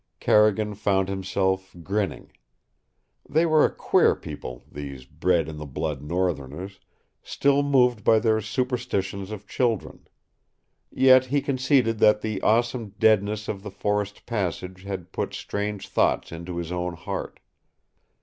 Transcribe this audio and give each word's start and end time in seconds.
Carrigan 0.19 0.73
found 0.73 1.09
himself 1.09 1.75
grinning. 1.83 2.31
They 3.29 3.45
were 3.45 3.63
a 3.65 3.69
queer 3.71 4.15
people, 4.15 4.65
these 4.71 5.05
bred 5.05 5.47
in 5.47 5.57
the 5.57 5.67
blood 5.67 6.01
northerners 6.01 6.79
still 7.21 7.61
moved 7.61 8.03
by 8.03 8.17
the 8.17 8.41
superstitions 8.41 9.29
of 9.29 9.45
children. 9.47 10.07
Yet 10.89 11.25
he 11.25 11.39
conceded 11.39 11.99
that 11.99 12.21
the 12.21 12.41
awesome 12.41 12.95
deadness 12.97 13.47
of 13.47 13.61
the 13.61 13.69
forest 13.69 14.25
passage 14.25 14.85
had 14.85 15.11
put 15.11 15.35
strange 15.35 15.87
thoughts 15.87 16.31
into 16.31 16.57
his 16.57 16.71
own 16.71 16.95
heart. 16.95 17.39